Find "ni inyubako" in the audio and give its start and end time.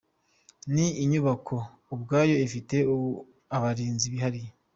0.73-1.55